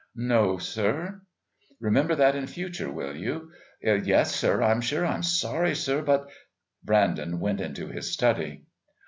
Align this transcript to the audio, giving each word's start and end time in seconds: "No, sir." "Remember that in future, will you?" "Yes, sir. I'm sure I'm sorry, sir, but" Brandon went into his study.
"No, 0.15 0.57
sir." 0.57 1.21
"Remember 1.79 2.15
that 2.15 2.33
in 2.35 2.47
future, 2.47 2.89
will 2.89 3.15
you?" 3.15 3.51
"Yes, 3.83 4.35
sir. 4.35 4.63
I'm 4.63 4.81
sure 4.81 5.05
I'm 5.05 5.21
sorry, 5.21 5.75
sir, 5.75 6.01
but" 6.01 6.27
Brandon 6.83 7.39
went 7.39 7.61
into 7.61 7.85
his 7.85 8.11
study. 8.11 8.63